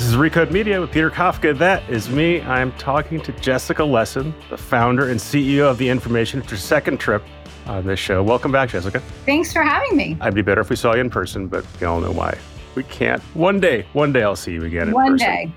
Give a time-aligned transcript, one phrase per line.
[0.00, 1.58] This is Recode Media with Peter Kafka.
[1.58, 2.40] That is me.
[2.40, 6.40] I'm talking to Jessica Lessin, the founder and CEO of The Information.
[6.40, 7.22] It's her second trip
[7.66, 8.22] on this show.
[8.22, 9.00] Welcome back, Jessica.
[9.26, 10.16] Thanks for having me.
[10.22, 12.38] I'd be better if we saw you in person, but we all know why.
[12.76, 13.20] We can't.
[13.34, 15.26] One day, one day I'll see you again in One person.
[15.26, 15.52] day.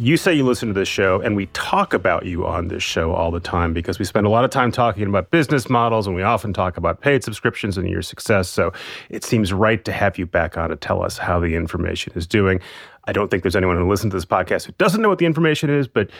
[0.00, 3.12] You say you listen to this show, and we talk about you on this show
[3.12, 6.14] all the time because we spend a lot of time talking about business models, and
[6.14, 8.48] we often talk about paid subscriptions and your success.
[8.48, 8.72] So
[9.08, 12.28] it seems right to have you back on to tell us how the information is
[12.28, 12.60] doing.
[13.08, 15.24] I don't think there's anyone who listens to this podcast who doesn't know what the
[15.24, 16.10] information is, but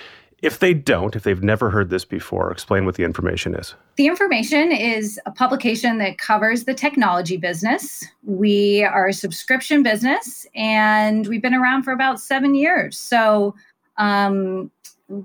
[0.40, 3.74] if they don't, if they've never heard this before, explain what the information is.
[3.96, 8.06] The information is a publication that covers the technology business.
[8.24, 12.96] We are a subscription business and we've been around for about seven years.
[12.96, 13.54] So
[13.98, 14.70] um,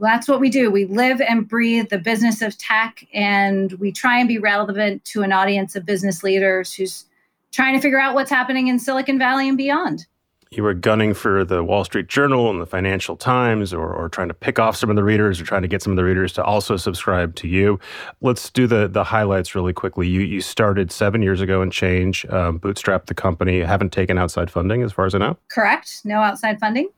[0.02, 0.70] that's what we do.
[0.70, 5.22] We live and breathe the business of tech and we try and be relevant to
[5.22, 7.06] an audience of business leaders who's
[7.52, 10.08] trying to figure out what's happening in Silicon Valley and beyond.
[10.56, 14.28] You were gunning for the Wall Street Journal and the Financial Times, or, or trying
[14.28, 16.34] to pick off some of the readers, or trying to get some of the readers
[16.34, 17.80] to also subscribe to you.
[18.22, 20.08] Let's do the the highlights really quickly.
[20.08, 24.52] You you started seven years ago and change, um, bootstrapped the company, haven't taken outside
[24.52, 25.38] funding, as far as I know.
[25.50, 26.02] Correct?
[26.06, 26.90] No outside funding.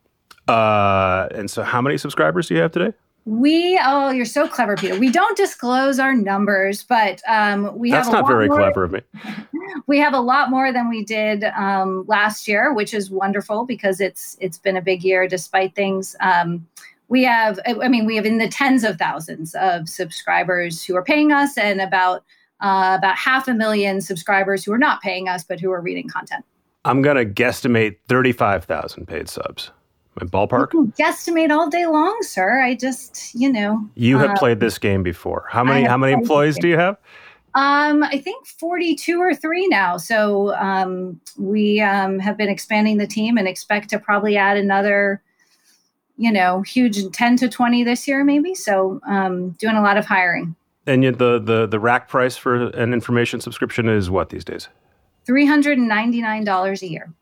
[0.47, 2.95] Uh, and so, how many subscribers do you have today?
[3.26, 5.00] We oh, you're so clever, Peter.
[5.00, 8.58] We don't disclose our numbers, but um, we That's have a not lot very more,
[8.58, 9.02] clever of me.
[9.88, 14.00] We have a lot more than we did um, last year, which is wonderful because
[14.00, 16.16] it's it's been a big year despite things.
[16.22, 16.68] Um,
[17.08, 21.03] we have, I mean, we have in the tens of thousands of subscribers who are
[21.03, 22.24] paying us, and about
[22.62, 26.08] uh, about half a million subscribers who are not paying us but who are reading
[26.08, 26.46] content.
[26.85, 29.72] I'm gonna guesstimate thirty-five thousand paid subs.
[30.20, 30.74] My ballpark.
[30.74, 32.62] You guesstimate all day long, sir.
[32.62, 35.46] I just, you know, You have uh, played this game before.
[35.50, 36.98] How many how many employees do you have?
[37.53, 39.96] Um, I think 42 or three now.
[39.98, 45.22] So um, we um, have been expanding the team and expect to probably add another,
[46.18, 48.56] you know, huge 10 to 20 this year, maybe.
[48.56, 50.56] So um, doing a lot of hiring.
[50.88, 54.70] And yet the the the rack price for an information subscription is what these days?
[55.28, 57.14] $399 a year.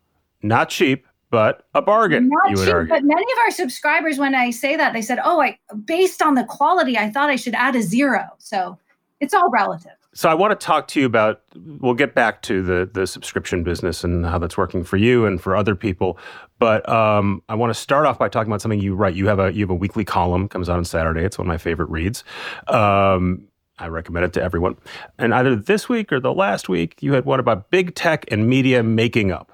[0.42, 2.30] Not cheap, but a bargain.
[2.30, 2.90] Not you would cheap, argue.
[2.94, 6.36] but many of our subscribers, when I say that, they said, "Oh, I based on
[6.36, 8.78] the quality, I thought I should add a zero." So
[9.20, 9.94] it's all relative.
[10.14, 11.42] So I want to talk to you about.
[11.80, 15.42] We'll get back to the the subscription business and how that's working for you and
[15.42, 16.20] for other people.
[16.60, 19.16] But um, I want to start off by talking about something you write.
[19.16, 21.24] You have a you have a weekly column comes out on Saturday.
[21.24, 22.24] It's one of my favorite reads.
[22.68, 23.48] Um,
[23.80, 24.76] I recommend it to everyone.
[25.18, 28.48] And either this week or the last week, you had one about big tech and
[28.48, 29.52] media making up.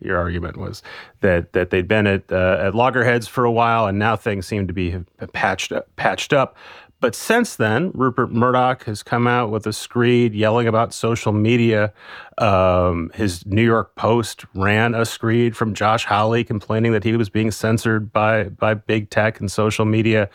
[0.00, 0.82] Your argument was
[1.20, 4.66] that that they'd been at uh, at loggerheads for a while, and now things seem
[4.66, 4.96] to be
[5.32, 6.56] patched up, patched up.
[7.00, 11.92] But since then, Rupert Murdoch has come out with a screed yelling about social media.
[12.38, 17.28] Um, his New York Post ran a screed from Josh Hawley complaining that he was
[17.28, 20.28] being censored by by big tech and social media.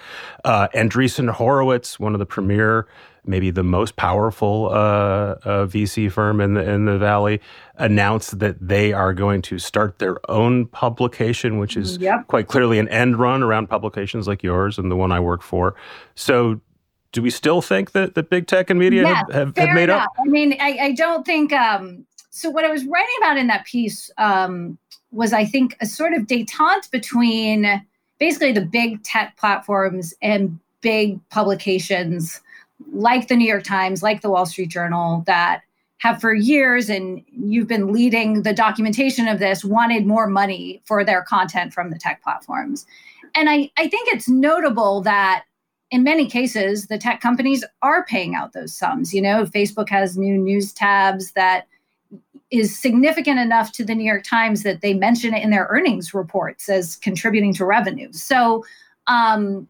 [0.45, 2.87] Uh, Andreessen Horowitz, one of the premier,
[3.25, 7.41] maybe the most powerful uh, uh, VC firm in the in the valley,
[7.75, 12.27] announced that they are going to start their own publication, which is Yep.
[12.27, 15.75] quite clearly an end run around publications like yours and the one I work for.
[16.15, 16.59] So,
[17.11, 20.05] do we still think that, that big tech and media have, have, have made enough.
[20.05, 20.13] up?
[20.19, 21.53] I mean, I, I don't think.
[21.53, 24.79] Um, so what I was writing about in that piece um,
[25.11, 27.85] was, I think, a sort of détente between
[28.17, 32.41] basically the big tech platforms and big publications
[32.93, 35.61] like the New York Times, like the Wall Street Journal, that
[35.97, 41.03] have for years, and you've been leading the documentation of this, wanted more money for
[41.03, 42.85] their content from the tech platforms.
[43.35, 45.45] And I, I think it's notable that
[45.91, 49.13] in many cases, the tech companies are paying out those sums.
[49.13, 51.67] You know, Facebook has new news tabs that
[52.51, 56.13] is significant enough to the New York Times that they mention it in their earnings
[56.13, 58.11] reports as contributing to revenue.
[58.11, 58.65] So,
[59.07, 59.67] um,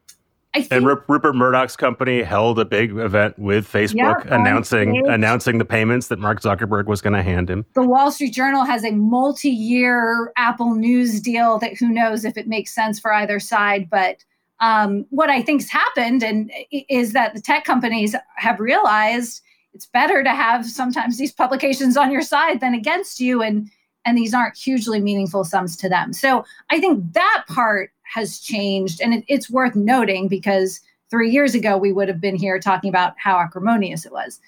[0.61, 5.03] think And Rup- Rupert Murdoch's company held a big event with Facebook Yeah, announcing stage.
[5.13, 7.65] announcing the payments that Mark Zuckerberg was going to hand him.
[7.73, 12.47] the Wall Street Journal has a multi-year Apple News deal that who knows if it
[12.47, 13.89] makes sense for either side.
[13.89, 14.23] But
[14.59, 19.41] um, what I think's happened and is that the tech companies have realized
[19.73, 23.41] it's better to have sometimes these publications on your side than against you.
[23.41, 23.69] And
[24.05, 26.11] and these aren't hugely meaningful sums to them.
[26.11, 29.01] So I think that part has changed.
[29.01, 30.80] And it, it's worth noting because
[31.10, 34.39] three years ago, we would have been here talking about how acrimonious it was.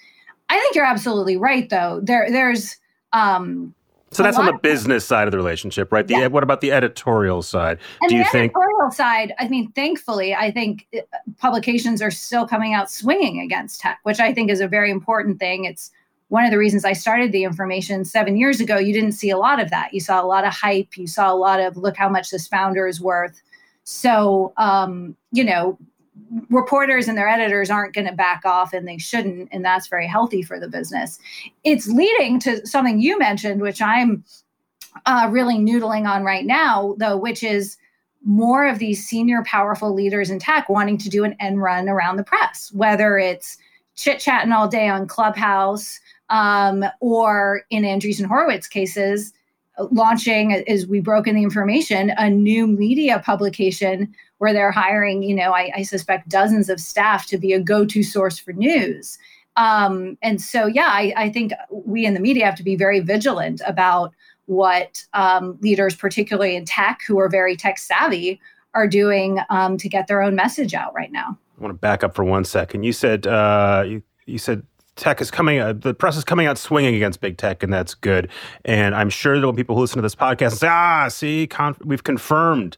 [0.49, 1.99] I think you're absolutely right, though.
[2.03, 2.77] There, there's
[3.13, 3.73] um,
[4.15, 6.07] so that's on the business side of the relationship, right?
[6.07, 6.27] The, yeah.
[6.27, 7.79] What about the editorial side?
[8.01, 9.33] And Do you the think editorial side?
[9.39, 11.01] I mean, thankfully, I think uh,
[11.37, 15.39] publications are still coming out swinging against tech, which I think is a very important
[15.39, 15.65] thing.
[15.65, 15.91] It's
[16.29, 18.77] one of the reasons I started the information seven years ago.
[18.77, 19.93] You didn't see a lot of that.
[19.93, 20.97] You saw a lot of hype.
[20.97, 23.41] You saw a lot of look how much this founder is worth.
[23.85, 25.77] So, um, you know,
[26.49, 30.07] reporters and their editors aren't going to back off and they shouldn't and that's very
[30.07, 31.19] healthy for the business.
[31.63, 34.23] It's leading to something you mentioned which i'm
[35.05, 37.77] uh, really noodling on right now though which is
[38.23, 42.15] more of these senior powerful leaders in tech wanting to do an end run around
[42.15, 43.57] the press whether it's
[43.95, 45.99] chit chatting all day on clubhouse
[46.29, 49.33] um, or in andreessen horowitz cases
[49.91, 55.35] launching as we broke in the information a new media publication where they're hiring, you
[55.35, 59.17] know, I, I suspect dozens of staff to be a go-to source for news.
[59.57, 62.99] Um, and so, yeah, I, I, think we in the media have to be very
[62.99, 64.13] vigilant about
[64.47, 68.41] what um, leaders, particularly in tech, who are very tech savvy,
[68.73, 71.37] are doing um, to get their own message out right now.
[71.57, 72.83] I want to back up for one second.
[72.83, 74.63] You said uh, you, you said
[74.95, 77.93] tech is coming uh, the press is coming out swinging against big tech and that's
[77.93, 78.29] good
[78.63, 81.07] and i'm sure there will be people who listen to this podcast and say ah
[81.07, 82.77] see con- we've confirmed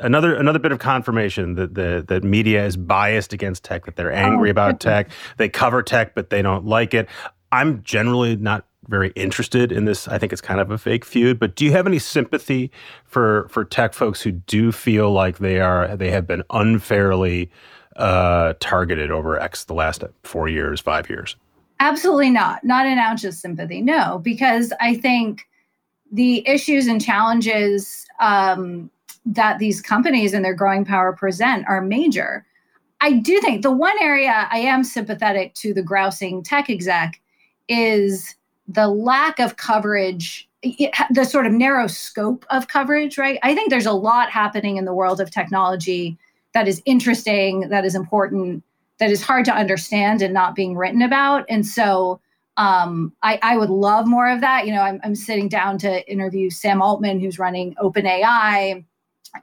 [0.00, 4.12] another another bit of confirmation that the that media is biased against tech, that they're
[4.12, 7.08] angry oh, about tech, they cover tech, but they don't like it.
[7.52, 10.08] I'm generally not very interested in this.
[10.08, 11.38] I think it's kind of a fake feud.
[11.38, 12.70] But do you have any sympathy
[13.04, 17.50] for for tech folks who do feel like they are they have been unfairly
[17.96, 21.36] uh, targeted over X the last four years, five years?
[21.80, 22.64] Absolutely not.
[22.64, 23.80] Not an ounce of sympathy.
[23.80, 25.46] No, because I think
[26.12, 28.90] the issues and challenges um,
[29.26, 32.46] that these companies and their growing power present are major.
[33.00, 37.20] I do think the one area I am sympathetic to the grousing tech exec
[37.68, 38.36] is
[38.68, 43.38] the lack of coverage, the sort of narrow scope of coverage, right?
[43.42, 46.16] I think there's a lot happening in the world of technology
[46.54, 48.62] that is interesting, that is important,
[48.98, 51.44] that is hard to understand and not being written about.
[51.48, 52.20] And so
[52.56, 54.64] um, I, I, would love more of that.
[54.64, 58.84] You know, I'm, I'm sitting down to interview Sam Altman, who's running OpenAI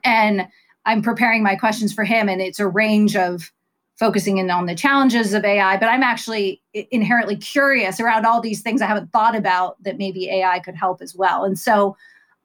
[0.04, 0.48] and
[0.84, 3.52] I'm preparing my questions for him, and it's a range of
[3.96, 6.60] focusing in on the challenges of AI, but I'm actually
[6.90, 11.00] inherently curious around all these things I haven't thought about that maybe AI could help
[11.00, 11.44] as well.
[11.44, 11.96] And so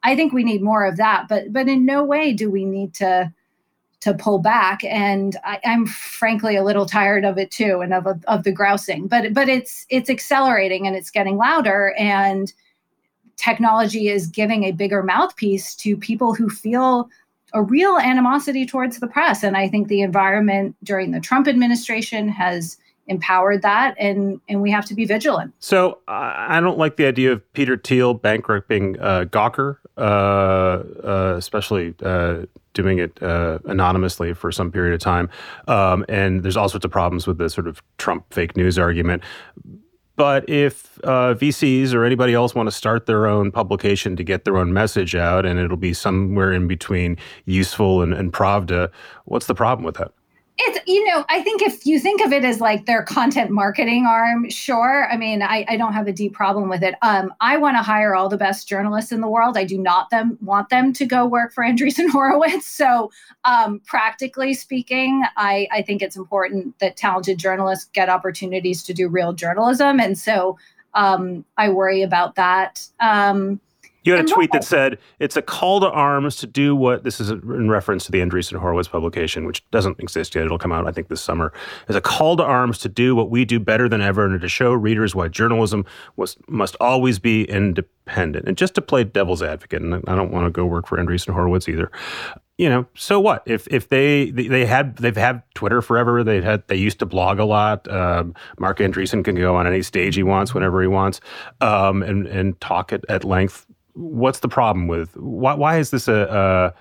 [0.04, 2.94] I think we need more of that, but but in no way do we need
[2.96, 3.34] to
[4.02, 4.84] to pull back.
[4.84, 9.08] And I, am frankly a little tired of it too, and of, of the grousing.
[9.08, 12.52] But but it's it's accelerating and it's getting louder, and
[13.38, 17.10] technology is giving a bigger mouthpiece to people who feel
[17.54, 19.44] a real animosity towards the press.
[19.44, 22.78] And I think the environment during the Trump administration has
[23.08, 27.06] empowered that and and we have to be vigilant so uh, i don't like the
[27.06, 32.40] idea of peter thiel bankrupting uh, gawker uh, uh especially uh,
[32.78, 35.30] doing it uh, anonymously for some period of time
[35.68, 39.22] um, and there's all sorts of problems with the sort of trump fake news argument
[40.18, 44.46] but if uh, VCs or anybody else want to start their own publication to get
[44.46, 48.90] their own message out, and it'll be somewhere in between useful and, and Pravda,
[49.26, 50.12] what's the problem with that?
[50.60, 54.08] It's, you know, I think if you think of it as like their content marketing
[54.08, 55.08] arm, sure.
[55.12, 56.96] I mean, I, I don't have a deep problem with it.
[57.04, 59.56] Um, I want to hire all the best journalists in the world.
[59.56, 62.66] I do not them want them to go work for Andreessen Horowitz.
[62.66, 63.12] So,
[63.46, 69.08] um, practically speaking, I, I think it's important that talented journalists get opportunities to do
[69.08, 70.00] real journalism.
[70.00, 70.58] And so
[70.96, 72.84] um, I worry about that.
[73.00, 73.62] Um,
[74.08, 77.20] you had a tweet that said it's a call to arms to do what this
[77.20, 80.46] is in reference to the Andreessen Horowitz publication, which doesn't exist yet.
[80.46, 81.54] It'll come out, I think, this summer.
[81.88, 84.50] Is a call to arms to do what we do better than ever and to
[84.50, 85.86] show readers why journalism
[86.16, 88.48] was must always be independent.
[88.48, 91.34] And just to play devil's advocate, and I don't want to go work for Andreessen
[91.34, 91.92] Horowitz either.
[92.58, 96.24] You know, so what if if they they had they've had Twitter forever?
[96.24, 97.88] They had they used to blog a lot.
[97.88, 101.22] Um, Marc Andreessen can go on any stage he wants whenever he wants,
[101.62, 103.67] um, and and talk at, at length
[103.98, 106.74] what's the problem with why, why is this a,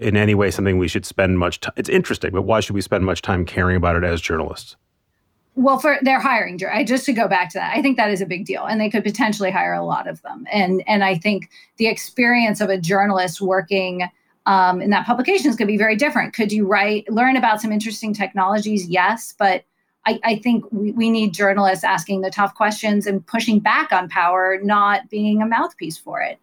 [0.00, 2.80] in any way something we should spend much time it's interesting but why should we
[2.80, 4.76] spend much time caring about it as journalists?
[5.54, 8.26] Well for their hiring just to go back to that i think that is a
[8.26, 11.50] big deal and they could potentially hire a lot of them and and i think
[11.76, 14.08] the experience of a journalist working
[14.46, 16.32] um, in that publication is going to be very different.
[16.32, 18.88] Could you write learn about some interesting technologies?
[18.88, 19.64] Yes but
[20.08, 24.08] I, I think we, we need journalists asking the tough questions and pushing back on
[24.08, 26.38] power, not being a mouthpiece for it.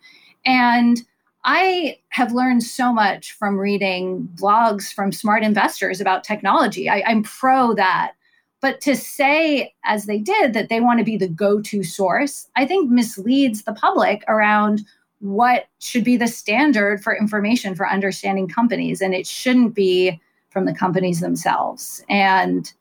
[0.45, 1.01] And
[1.45, 6.87] I have learned so much from reading blogs from smart investors about technology.
[6.89, 8.13] I, I'm pro that.
[8.61, 12.47] But to say, as they did, that they want to be the go to source,
[12.55, 14.85] I think misleads the public around
[15.19, 19.01] what should be the standard for information for understanding companies.
[19.01, 22.03] And it shouldn't be from the companies themselves.
[22.09, 22.71] And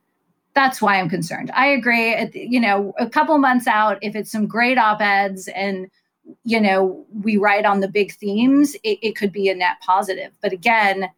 [0.54, 1.50] that's why I'm concerned.
[1.54, 2.30] I agree.
[2.32, 5.90] You know, a couple months out, if it's some great op eds and
[6.44, 10.32] you know we write on the big themes, it, it could be a net positive.
[10.40, 11.10] But again,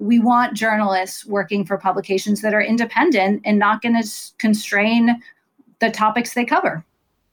[0.00, 5.22] we want journalists working for publications that are independent and not going to constrain
[5.78, 6.84] the topics they cover.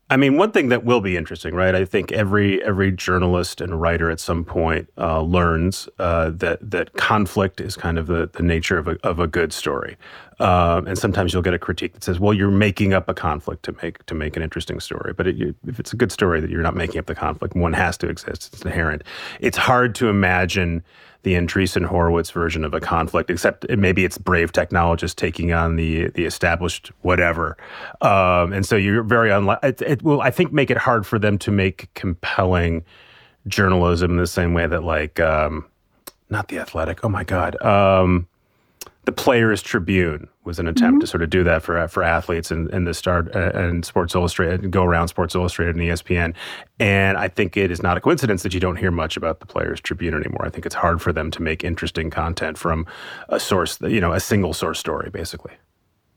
[0.10, 1.76] I mean, one thing that will be interesting, right?
[1.76, 6.94] I think every every journalist and writer at some point uh, learns uh, that that
[6.94, 9.98] conflict is kind of the, the nature of a of a good story,
[10.40, 13.64] um, and sometimes you'll get a critique that says, "Well, you're making up a conflict
[13.64, 16.40] to make to make an interesting story." But it, you, if it's a good story,
[16.40, 18.54] that you're not making up the conflict, one has to exist.
[18.54, 19.04] It's inherent.
[19.42, 20.84] It's hard to imagine
[21.28, 26.08] the Andreessen Horowitz version of a conflict, except maybe it's brave technologists taking on the
[26.12, 27.58] the established whatever.
[28.00, 29.70] Um, and so you're very unlikely.
[29.70, 32.86] It, it, will, I think, make it hard for them to make compelling
[33.46, 35.66] journalism in the same way that, like, um,
[36.30, 37.04] not the Athletic.
[37.04, 37.62] Oh my God.
[37.62, 38.30] Um,
[39.08, 41.00] the Players Tribune was an attempt mm-hmm.
[41.00, 44.14] to sort of do that for for athletes and, and the start uh, and Sports
[44.14, 46.36] Illustrated and go around Sports Illustrated and ESPN.
[46.78, 49.46] And I think it is not a coincidence that you don't hear much about the
[49.46, 50.46] Players Tribune anymore.
[50.46, 52.86] I think it's hard for them to make interesting content from
[53.30, 55.54] a source, you know, a single source story, basically.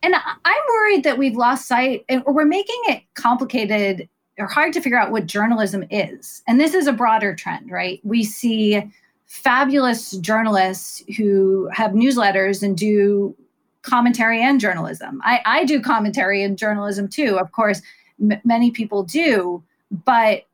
[0.03, 4.81] And I'm worried that we've lost sight, or we're making it complicated or hard to
[4.81, 6.43] figure out what journalism is.
[6.49, 8.01] And this is a broader trend, right?
[8.03, 8.83] We see
[9.31, 13.35] fabulous journalists who have newsletters and do
[13.83, 15.21] commentary and journalism.
[15.23, 17.39] I, I do commentary and journalism too.
[17.39, 17.81] Of course,
[18.21, 19.63] m- many people do,
[20.05, 20.47] but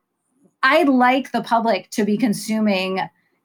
[0.63, 3.01] I like the public to be consuming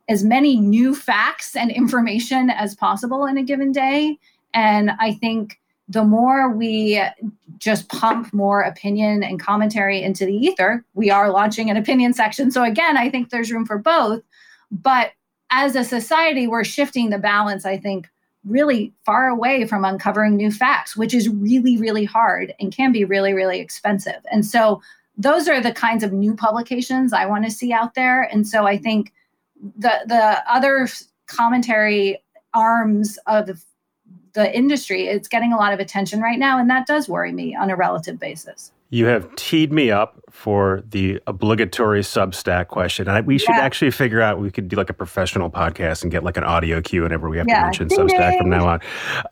[0.09, 4.19] as many new facts and information as possible in a given day.
[4.53, 7.01] And I think the more we
[7.57, 12.51] just pump more opinion and commentary into the ether, we are launching an opinion section.
[12.51, 14.21] So again, I think there's room for both.
[14.71, 15.11] But
[15.51, 18.09] as a society, we're shifting the balance, I think,
[18.45, 23.05] really far away from uncovering new facts, which is really, really hard and can be
[23.05, 24.25] really, really expensive.
[24.31, 24.81] And so
[25.17, 28.23] those are the kinds of new publications I want to see out there.
[28.23, 29.13] And so I think
[29.77, 30.87] the the other
[31.27, 33.63] commentary arms of
[34.33, 37.55] the industry, it's getting a lot of attention right now, and that does worry me
[37.55, 38.71] on a relative basis.
[38.91, 43.07] You have teed me up for the obligatory Substack question.
[43.07, 43.61] And we should yeah.
[43.61, 46.81] actually figure out we could do like a professional podcast and get like an audio
[46.81, 47.59] cue whenever we have yeah.
[47.59, 48.67] to mention Ding Substack from now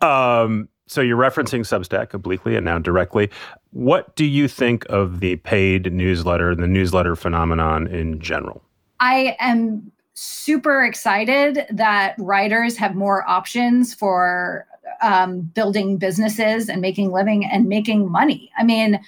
[0.01, 0.43] on.
[0.45, 3.29] Um, so you're referencing Substack obliquely and now directly.
[3.71, 8.63] What do you think of the paid newsletter, the newsletter phenomenon in general?
[8.99, 14.65] I am super excited that writers have more options for
[15.01, 18.51] um, building businesses and making living and making money.
[18.57, 18.99] I mean,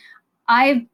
[0.51, 0.85] I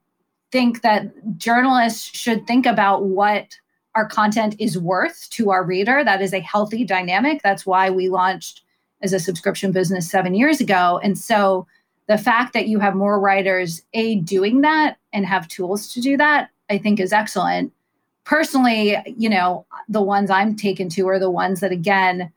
[0.51, 3.57] think that journalists should think about what
[3.95, 6.03] our content is worth to our reader.
[6.03, 7.41] That is a healthy dynamic.
[7.41, 8.61] That's why we launched
[9.01, 10.99] as a subscription business seven years ago.
[11.03, 11.65] And so
[12.05, 16.17] the fact that you have more writers, A, doing that and have tools to do
[16.17, 17.73] that, I think is excellent.
[18.25, 22.31] Personally, you know, the ones I'm taken to are the ones that, again,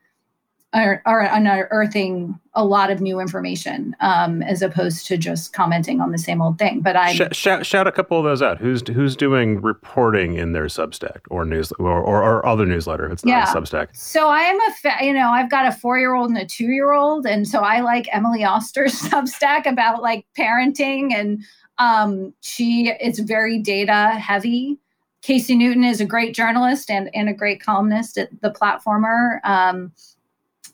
[0.73, 6.11] are, are unearthing a lot of new information um, as opposed to just commenting on
[6.11, 6.81] the same old thing.
[6.81, 8.57] But I Sh- shout, shout a couple of those out.
[8.57, 13.09] Who's who's doing reporting in their Substack or news or, or, or other newsletter?
[13.11, 13.53] It's not yeah.
[13.53, 13.95] Substack.
[13.95, 16.45] So I am a fa- you know I've got a four year old and a
[16.45, 21.43] two year old, and so I like Emily Oster's Substack about like parenting, and
[21.79, 24.77] um, she is very data heavy.
[25.21, 29.39] Casey Newton is a great journalist and, and a great columnist at the Platformer.
[29.43, 29.91] Um,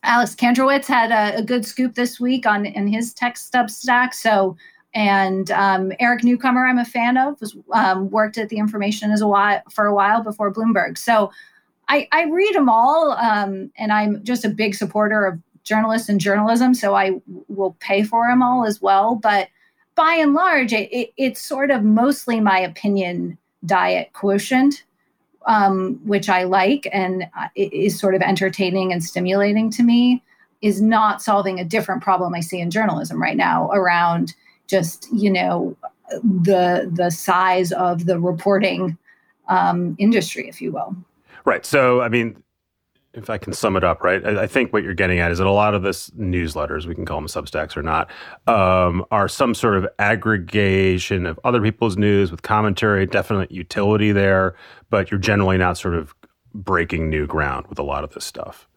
[0.08, 4.14] Alex Kantrowitz had a, a, good scoop this week on in his tech Substack.
[4.14, 4.56] So,
[4.94, 9.22] and um, Eric Newcomer, I'm a fan of, was um, worked at the Information as
[9.22, 10.98] a while for a while before Bloomberg.
[10.98, 11.32] So,
[11.90, 16.20] I, I read them all, um, and I'm just a big supporter of journalists and
[16.20, 16.74] journalism.
[16.74, 19.16] So I will pay for them all as well.
[19.16, 19.50] But
[19.96, 24.84] by and large, it, it, it's sort of mostly my opinion diet quotient
[25.48, 30.24] um, which I like and uh, is sort of entertaining and stimulating to me,
[30.62, 34.34] is not solving a different problem I see in journalism right now around
[34.68, 35.76] just you know
[36.24, 38.98] the the size of the reporting
[39.48, 40.96] um, industry, if you will.
[41.46, 41.66] Right.
[41.66, 42.44] So, I mean,
[43.18, 44.24] if I can sum it up, right?
[44.24, 46.94] I, I, think what you're getting at is that a lot of this newsletters, we
[46.94, 48.10] can call them Substacks or not,
[48.46, 54.56] um, are some sort of aggregation of other people's news with commentary, definite utility there,
[54.92, 56.14] but you're generally not sort of
[56.54, 58.68] breaking new ground with a lot of this stuff.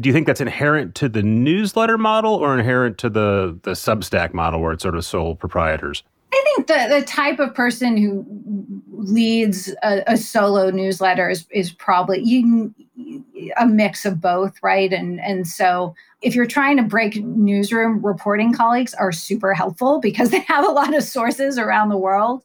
[0.00, 4.34] Do you think that's inherent to the newsletter model or inherent to the the Substack
[4.34, 6.02] model where it's sort of sole proprietors?
[6.36, 8.24] I think the, the type of person who
[8.90, 12.74] leads a, a solo newsletter is, is probably you,
[13.56, 14.92] a mix of both, right?
[14.92, 20.30] And and so if you're trying to break newsroom reporting colleagues are super helpful because
[20.32, 22.44] they have a lot of sources around the world.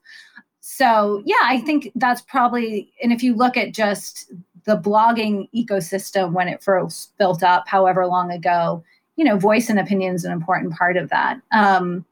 [0.60, 4.32] So yeah, I think that's probably and if you look at just
[4.66, 8.84] the blogging ecosystem when it first built up, however long ago,
[9.16, 11.42] you know, voice and opinion is an important part of that.
[11.52, 12.06] Um,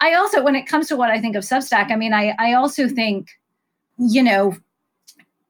[0.00, 2.54] I also, when it comes to what I think of Substack, I mean, I, I
[2.54, 3.28] also think,
[3.98, 4.56] you know,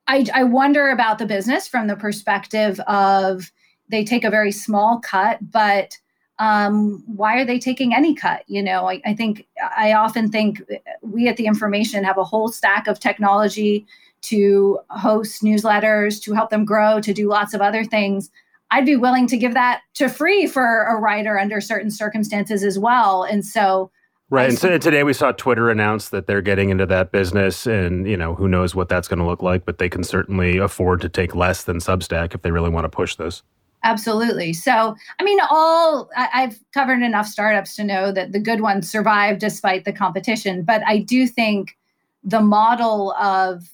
[0.09, 3.53] I, I wonder about the business from the perspective of
[3.89, 5.97] they take a very small cut, but
[6.41, 8.43] um, why are they taking any cut?
[8.49, 10.63] You know, I, I think I often think
[11.03, 13.87] we at the information have a whole stack of technology
[14.23, 18.31] to host newsletters, to help them grow, to do lots of other things.
[18.71, 22.79] I'd be willing to give that to free for a writer under certain circumstances as
[22.79, 23.23] well.
[23.23, 23.91] And so
[24.31, 24.49] Right.
[24.49, 28.17] And so today we saw Twitter announce that they're getting into that business and, you
[28.17, 31.09] know, who knows what that's going to look like, but they can certainly afford to
[31.09, 33.43] take less than Substack if they really want to push this.
[33.83, 34.53] Absolutely.
[34.53, 38.89] So, I mean, all I, have covered enough startups to know that the good ones
[38.89, 40.63] survive despite the competition.
[40.63, 41.77] But I do think
[42.23, 43.69] the model of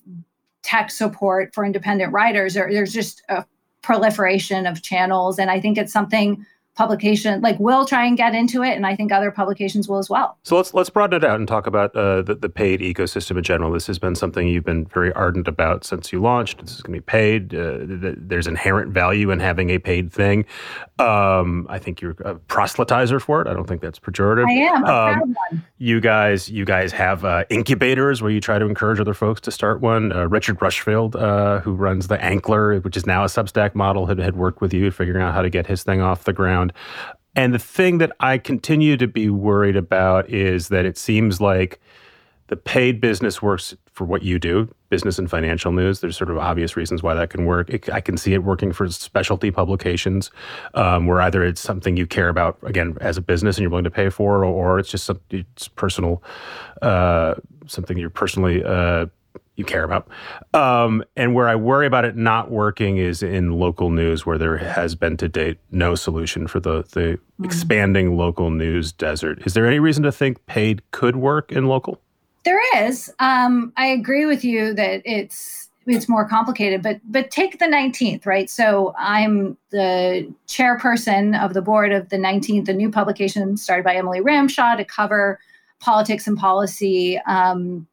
[0.63, 3.45] tech support for independent writers, or there's just a
[3.83, 5.39] proliferation of channels.
[5.39, 8.95] And I think it's something publication like will try and get into it and i
[8.95, 10.37] think other publications will as well.
[10.43, 13.43] So let's let's broaden it out and talk about uh, the, the paid ecosystem in
[13.43, 13.73] general.
[13.73, 16.61] This has been something you've been very ardent about since you launched.
[16.61, 20.45] This is going to be paid uh, there's inherent value in having a paid thing.
[20.99, 23.49] Um, i think you're a proselytizer for it.
[23.49, 24.47] I don't think that's pejorative.
[24.47, 24.85] I am.
[24.85, 25.65] Um, one.
[25.79, 29.51] you guys you guys have uh, incubators where you try to encourage other folks to
[29.51, 30.13] start one.
[30.13, 34.19] Uh, richard rushfield uh, who runs the ankler which is now a substack model had,
[34.19, 36.73] had worked with you figuring out how to get his thing off the ground around.
[37.35, 41.81] And the thing that I continue to be worried about is that it seems like
[42.49, 46.01] the paid business works for what you do, business and financial news.
[46.01, 47.69] There's sort of obvious reasons why that can work.
[47.71, 50.31] It, I can see it working for specialty publications,
[50.75, 53.85] um, where either it's something you care about again as a business and you're willing
[53.85, 56.23] to pay for, or, or it's just some, it's personal,
[56.83, 57.35] uh,
[57.67, 59.07] something you're personally uh,
[59.57, 60.09] you care about.
[60.55, 64.59] Um, and where I worry about it not working is in local news, where there
[64.59, 67.45] has been to date no solution for the the mm-hmm.
[67.45, 69.45] expanding local news desert.
[69.47, 72.01] Is there any reason to think paid could work in local?
[72.45, 73.13] There is.
[73.19, 78.27] Um, I agree with you that it's it's more complicated, but but take the 19th,
[78.27, 78.51] right?
[78.51, 83.97] So I'm the chairperson of the board of the 19th, a new publication started by
[83.97, 85.41] Emily Ramshaw to cover
[85.81, 87.19] politics and policy.
[87.27, 87.87] Um,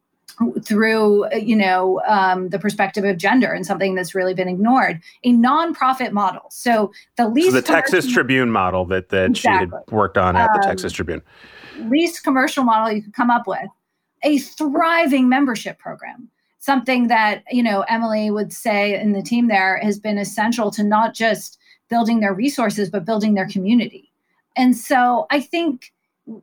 [0.64, 5.02] through you know um, the perspective of gender and something that's really been ignored.
[5.24, 6.44] A nonprofit model.
[6.50, 9.68] So the least so the texas tribune model that that exactly.
[9.68, 11.22] she had worked on at um, the texas tribune.
[11.80, 13.68] least commercial model you could come up with.
[14.24, 16.30] A thriving membership program.
[16.60, 20.84] Something that you know emily would say in the team there has been essential to
[20.84, 24.12] not just building their resources but building their community.
[24.56, 25.94] And so i think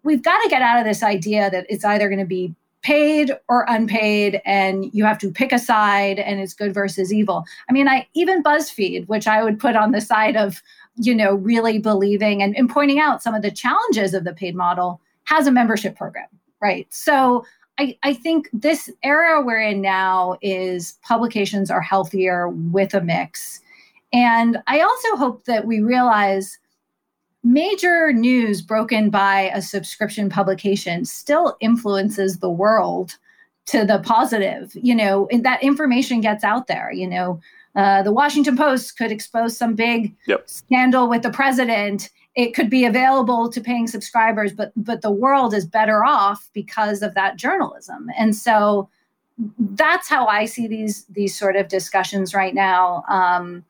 [0.03, 3.33] we've got to get out of this idea that it's either going to be paid
[3.49, 7.45] or unpaid and you have to pick a side and it's good versus evil.
[7.69, 10.63] I mean i even buzzfeed which i would put on the side of
[10.97, 14.55] you know really believing and, and pointing out some of the challenges of the paid
[14.55, 16.27] model has a membership program
[16.61, 16.87] right?
[16.93, 17.45] So
[17.79, 23.61] I, I think this era we're in now is publications are healthier with a mix.
[24.13, 26.59] And i also hope that we realize
[27.43, 33.17] major news broken by a subscription publication still influences the world
[33.67, 37.41] to the positive you know and that information gets out there you know.
[37.77, 40.43] Uh, the washington post could expose some big yep.
[40.51, 42.11] scandal with the president.
[42.35, 47.01] It could be available to paying subscribers but but the world is better off because
[47.01, 48.11] of that journalism.
[48.19, 48.89] And so
[49.71, 53.05] that's how i see these these sort of discussions right now.
[53.09, 53.65] Um,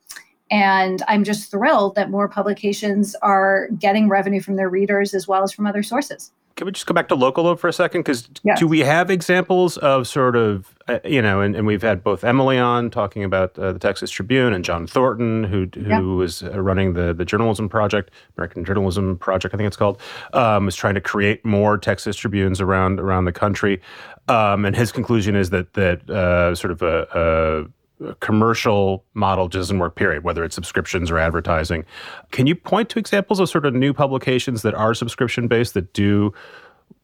[0.50, 5.42] and I'm just thrilled that more publications are getting revenue from their readers as well
[5.42, 6.32] as from other sources.
[6.56, 8.00] Can we just go back to local though for a second?
[8.00, 8.58] Because yes.
[8.58, 12.22] do we have examples of sort of, uh, you know, and, and, we've had both
[12.22, 16.60] Emily on talking about uh, the Texas Tribune and John Thornton, who who was uh,
[16.60, 20.00] running the the journalism project, American Journalism Project, I think it's called,
[20.34, 23.80] um, is trying to create more Texas Tribunes around around the country.
[24.28, 27.79] Um, and his conclusion is that that uh, sort of a, a
[28.20, 31.84] commercial model doesn't work, period, whether it's subscriptions or advertising.
[32.30, 35.92] Can you point to examples of sort of new publications that are subscription based that
[35.92, 36.32] do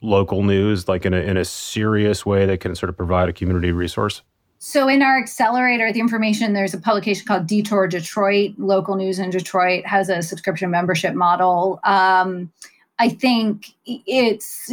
[0.00, 3.32] local news like in a, in a serious way that can sort of provide a
[3.32, 4.22] community resource?
[4.58, 8.54] So in our accelerator, the information, there's a publication called Detour Detroit.
[8.58, 11.78] Local news in Detroit has a subscription membership model.
[11.84, 12.50] Um,
[12.98, 14.72] I think it's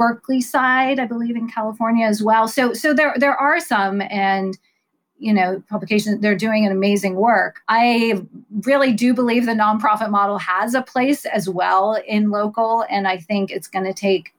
[0.00, 2.48] Berkeleyside, I believe, in California as well.
[2.48, 4.58] So so there there are some, and
[5.18, 7.62] you know publications they're doing an amazing work.
[7.68, 8.22] I
[8.62, 13.16] really do believe the nonprofit model has a place as well in local and i
[13.16, 14.32] think it's going to take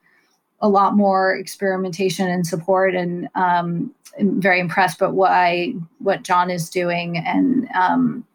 [0.61, 6.23] a lot more experimentation and support and um, I'm very impressed by what I, what
[6.23, 8.25] john is doing and um,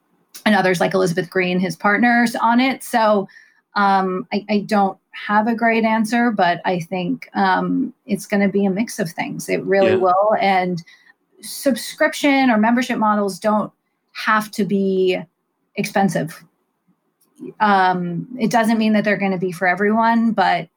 [0.47, 2.83] and others like elizabeth green his partners on it.
[2.83, 3.29] So
[3.75, 8.53] um, I, I, don't have a great answer but i think um, it's going to
[8.53, 9.49] be a mix of things.
[9.49, 9.97] It really yeah.
[9.97, 10.83] will and
[11.43, 13.73] subscription or membership models don't
[14.13, 15.19] have to be
[15.77, 16.45] expensive.
[17.61, 20.69] Um, it doesn't mean that they're going to be for everyone, but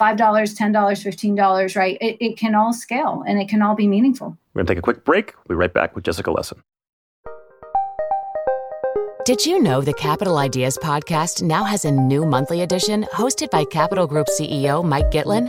[0.00, 1.96] $5, $10, $15, right?
[2.00, 4.36] It, it can all scale and it can all be meaningful.
[4.52, 5.34] We're going to take a quick break.
[5.36, 6.60] We'll be right back with Jessica Lessin.
[9.24, 13.64] Did you know the Capital Ideas podcast now has a new monthly edition hosted by
[13.64, 15.48] Capital Group CEO Mike Gitlin?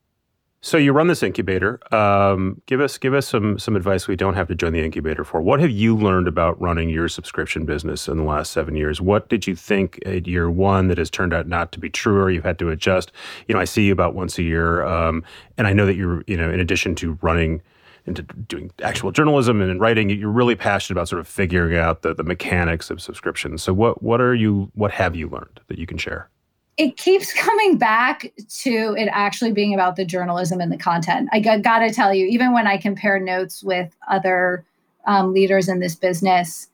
[0.63, 1.79] So you run this incubator.
[1.91, 5.23] Um, give us give us some some advice we don't have to join the incubator
[5.23, 5.41] for.
[5.41, 9.01] What have you learned about running your subscription business in the last seven years?
[9.01, 12.21] What did you think at year one that has turned out not to be true,
[12.21, 13.11] or you've had to adjust?
[13.47, 15.23] You know, I see you about once a year, um,
[15.57, 17.63] and I know that you're you know in addition to running
[18.05, 22.13] into doing actual journalism and writing, you're really passionate about sort of figuring out the
[22.13, 23.63] the mechanics of subscriptions.
[23.63, 26.30] So what what are you what have you learned that you can share?
[26.77, 31.29] It keeps coming back to it actually being about the journalism and the content.
[31.31, 34.65] I got, got to tell you, even when I compare notes with other
[35.05, 36.67] um, leaders in this business,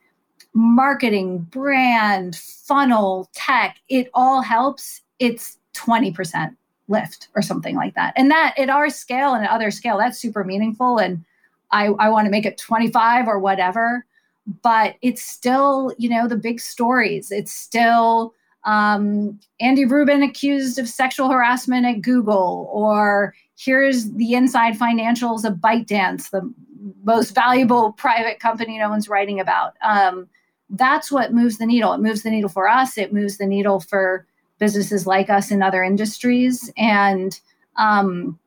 [0.54, 5.02] marketing, brand, funnel, tech, it all helps.
[5.20, 6.56] It's 20%
[6.88, 8.14] lift or something like that.
[8.16, 10.98] And that at our scale and at other scale, that's super meaningful.
[10.98, 11.24] And
[11.72, 14.06] I, I want to make it 25 or whatever.
[14.64, 17.32] But it's still, you know, the big stories.
[17.32, 18.34] It's still
[18.68, 25.56] um, Andy Rubin accused of sexual harassment at Google, or here's the inside financials of
[25.56, 26.54] ByteDance, the
[27.06, 29.76] most valuable private company no one's writing about.
[29.82, 30.28] Um,
[30.70, 31.94] that's what moves the needle.
[31.94, 32.98] It moves the needle for us.
[32.98, 34.28] It moves the needle for
[34.60, 37.40] businesses like us in other industries, and
[37.78, 38.38] um,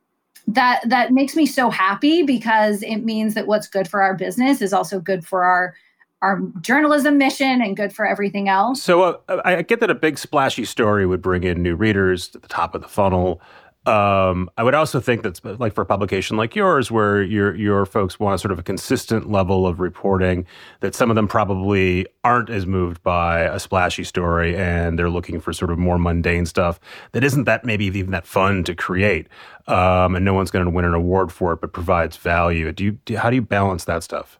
[0.46, 4.61] that that makes me so happy because it means that what's good for our business
[4.61, 5.74] is also good for our
[6.22, 8.83] our journalism mission and good for everything else.
[8.83, 12.42] So uh, I get that a big splashy story would bring in new readers at
[12.42, 13.40] the top of the funnel.
[13.87, 17.87] Um, I would also think that, like for a publication like yours, where your your
[17.87, 20.44] folks want sort of a consistent level of reporting,
[20.80, 25.40] that some of them probably aren't as moved by a splashy story, and they're looking
[25.40, 26.78] for sort of more mundane stuff
[27.12, 29.28] that isn't that maybe even that fun to create,
[29.66, 32.70] um, and no one's going to win an award for it, but provides value.
[32.72, 34.38] Do you do, how do you balance that stuff?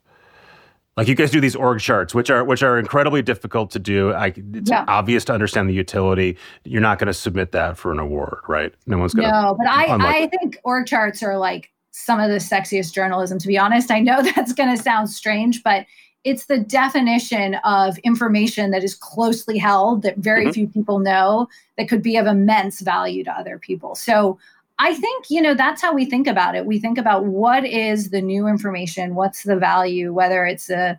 [0.97, 4.13] Like you guys do these org charts, which are which are incredibly difficult to do.
[4.13, 4.85] I, it's yeah.
[4.89, 6.37] obvious to understand the utility.
[6.65, 8.75] You're not going to submit that for an award, right?
[8.87, 9.33] No one's going to.
[9.33, 13.39] No, but I I think org charts are like some of the sexiest journalism.
[13.39, 15.87] To be honest, I know that's going to sound strange, but
[16.25, 20.53] it's the definition of information that is closely held that very mm-hmm.
[20.53, 21.49] few people know
[21.79, 23.95] that could be of immense value to other people.
[23.95, 24.39] So
[24.83, 26.65] I think, you know, that's how we think about it.
[26.65, 30.99] We think about what is the new information, what's the value, whether it's a,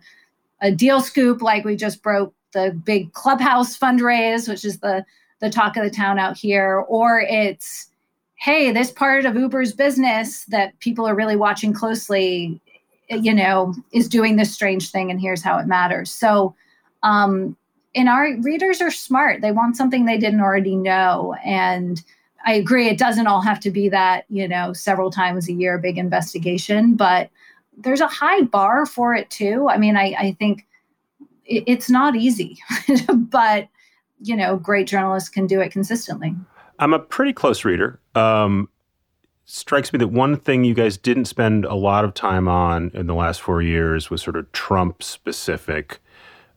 [0.60, 5.04] a deal scoop like we just broke the big clubhouse fundraise, which is the
[5.40, 7.88] the talk of the town out here, or it's
[8.36, 12.60] hey, this part of Uber's business that people are really watching closely,
[13.08, 16.12] you know, is doing this strange thing, and here's how it matters.
[16.12, 16.54] So,
[17.02, 17.56] um,
[17.96, 22.00] and our readers are smart; they want something they didn't already know, and
[22.44, 25.78] I agree, it doesn't all have to be that, you know, several times a year
[25.78, 27.30] big investigation, but
[27.76, 29.68] there's a high bar for it too.
[29.68, 30.66] I mean, I, I think
[31.44, 32.58] it, it's not easy,
[33.14, 33.68] but,
[34.20, 36.34] you know, great journalists can do it consistently.
[36.78, 38.00] I'm a pretty close reader.
[38.14, 38.68] Um,
[39.44, 43.06] strikes me that one thing you guys didn't spend a lot of time on in
[43.06, 46.00] the last four years was sort of Trump specific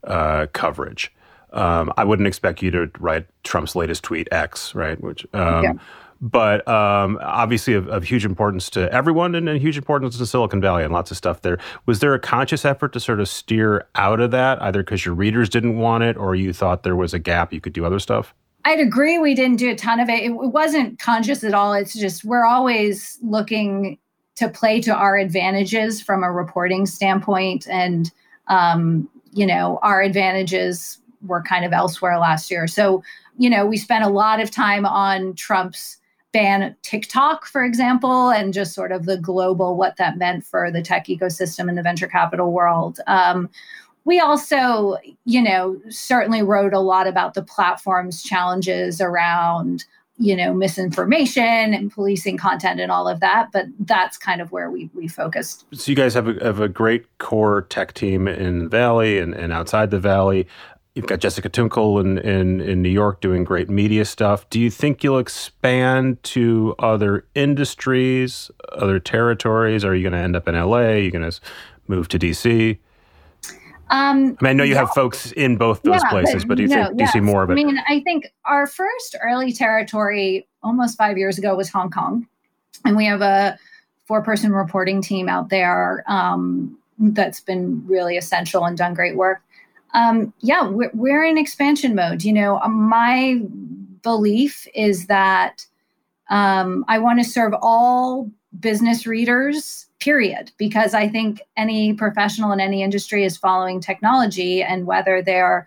[0.06, 1.14] uh, coverage.
[1.56, 5.02] Um, I wouldn't expect you to write Trump's latest tweet X, right?
[5.02, 5.74] Which, um, yeah.
[6.22, 10.60] but um, obviously of, of, huge importance to everyone and, and, huge importance to Silicon
[10.60, 11.58] Valley and lots of stuff there.
[11.86, 15.16] Was there a conscious effort to sort of steer out of that, either because your
[15.16, 18.00] readers didn't want it or you thought there was a gap you could do other
[18.00, 18.34] stuff?
[18.66, 20.24] I'd agree we didn't do a ton of it.
[20.24, 21.74] It, it wasn't conscious at all.
[21.74, 23.98] It's just we're always looking
[24.36, 28.12] to play to our advantages from a reporting standpoint and
[28.48, 32.68] um, you know our advantages were kind of elsewhere last year.
[32.68, 33.04] So,
[33.38, 35.98] you know, we spent a lot of time on Trump's
[36.32, 40.82] ban TikTok, for example, and just sort of the global what that meant for the
[40.82, 43.00] tech ecosystem and the venture capital world.
[43.08, 43.50] Um,
[44.04, 49.86] we also, you know, certainly wrote a lot about the platform's challenges around
[50.18, 54.72] you know misinformation and policing content and all of that but that's kind of where
[54.72, 58.60] we we focused so you guys have a, have a great core tech team in
[58.60, 60.48] the valley and, and outside the valley
[60.96, 64.50] You've got Jessica Toonkel in, in, in New York doing great media stuff.
[64.50, 69.84] Do you think you'll expand to other industries, other territories?
[69.84, 70.78] Are you going to end up in LA?
[70.78, 71.38] Are you going to
[71.90, 72.80] move to DC?
[73.90, 76.58] Um, I mean, I know you have folks in both those yeah, places, but, but
[76.58, 77.54] do you no, think do you see more of it?
[77.54, 82.26] I mean, I think our first early territory almost five years ago was Hong Kong,
[82.86, 83.60] and we have a
[84.06, 89.42] four-person reporting team out there um, that's been really essential and done great work
[89.96, 92.24] um, yeah, we're, we're in expansion mode.
[92.24, 93.42] You know, my
[94.04, 95.66] belief is that
[96.30, 98.30] um, I want to serve all
[98.60, 104.86] business readers, period, because I think any professional in any industry is following technology, and
[104.86, 105.66] whether they're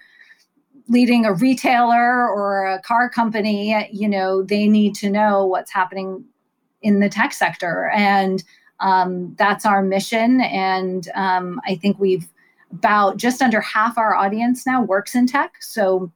[0.88, 6.24] leading a retailer or a car company, you know, they need to know what's happening
[6.82, 7.90] in the tech sector.
[7.94, 8.44] And
[8.80, 10.40] um, that's our mission.
[10.40, 12.28] And um, I think we've
[12.72, 15.54] about just under half our audience now works in tech.
[15.61, 16.11] So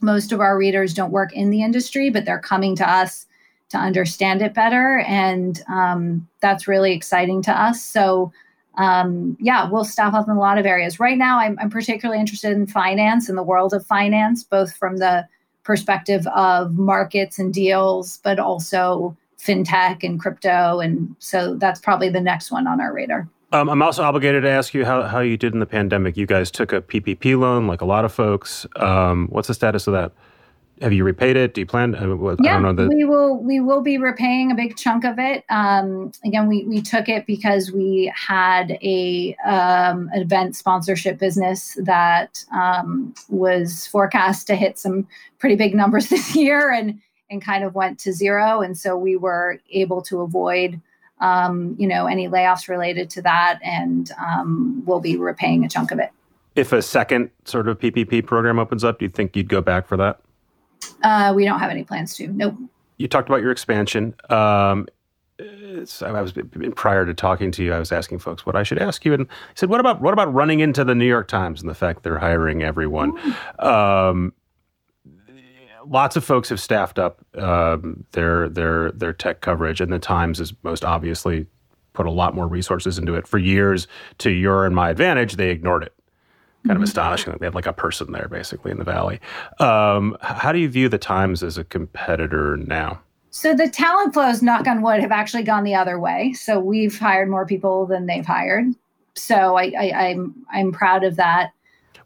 [0.00, 3.26] most of our readers don't work in the industry, but they're coming to us
[3.70, 5.00] to understand it better.
[5.06, 7.82] And um, that's really exciting to us.
[7.82, 8.32] So,
[8.78, 11.00] um, yeah, we'll staff up in a lot of areas.
[11.00, 14.98] Right now, I'm, I'm particularly interested in finance and the world of finance, both from
[14.98, 15.26] the
[15.64, 20.80] perspective of markets and deals, but also fintech and crypto.
[20.80, 23.28] And so that's probably the next one on our radar.
[23.50, 26.16] Um, I'm also obligated to ask you how, how you did in the pandemic.
[26.16, 28.66] You guys took a PPP loan, like a lot of folks.
[28.76, 30.12] Um, what's the status of that?
[30.82, 31.54] Have you repaid it?
[31.54, 31.94] Do you plan?
[31.94, 32.88] Uh, yeah, the...
[32.88, 33.36] we will.
[33.42, 35.44] We will be repaying a big chunk of it.
[35.48, 42.44] Um, again, we we took it because we had a um, event sponsorship business that
[42.52, 45.08] um, was forecast to hit some
[45.40, 48.60] pretty big numbers this year, and and kind of went to zero.
[48.60, 50.80] And so we were able to avoid
[51.20, 55.90] um, you know, any layoffs related to that, and um, we'll be repaying a chunk
[55.90, 56.10] of it.
[56.54, 59.86] If a second sort of PPP program opens up, do you think you'd go back
[59.86, 60.20] for that?
[61.02, 62.28] Uh, we don't have any plans to.
[62.28, 62.56] Nope.
[62.96, 64.14] You talked about your expansion.
[64.28, 64.88] Um,
[65.40, 66.32] I was
[66.74, 69.26] prior to talking to you, I was asking folks what I should ask you, and
[69.28, 72.02] I said, "What about what about running into the New York Times and the fact
[72.02, 73.16] they're hiring everyone?"
[73.60, 74.32] Um,
[75.88, 80.38] lots of folks have staffed up um, their their their tech coverage, and the Times
[80.38, 81.46] has most obviously
[81.92, 83.26] put a lot more resources into it.
[83.26, 85.94] For years, to your and my advantage, they ignored it.
[86.66, 86.82] Kind mm-hmm.
[86.82, 89.20] of astonishing that they had like a person there basically in the valley.
[89.60, 93.00] Um, how do you view the Times as a competitor now?
[93.30, 96.32] So the talent flows, knock on wood, have actually gone the other way.
[96.32, 98.66] So we've hired more people than they've hired.
[99.14, 101.52] So I, I, I'm I'm proud of that.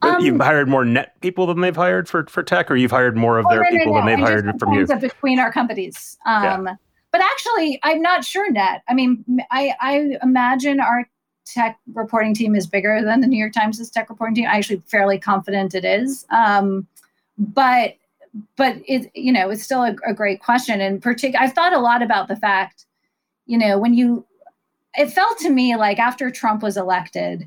[0.03, 3.17] Um, you've hired more net people than they've hired for, for tech, or you've hired
[3.17, 4.07] more of oh, their no, people no, no.
[4.07, 4.87] than they've hired from you?
[4.87, 6.19] Between our companies.
[6.27, 6.75] Um, yeah.
[7.13, 8.83] But actually, I'm not sure net.
[8.89, 11.07] I mean, I, I imagine our
[11.45, 14.47] tech reporting team is bigger than the New York Times' tech reporting team.
[14.47, 16.27] I'm actually fairly confident it is.
[16.31, 16.87] Um,
[17.39, 17.97] but
[18.57, 20.81] but it you know it's still a, a great question.
[20.81, 22.87] And particular, I've thought a lot about the fact,
[23.47, 24.25] you know, when you
[24.97, 27.47] it felt to me like after Trump was elected,